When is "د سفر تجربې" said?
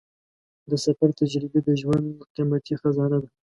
0.69-1.59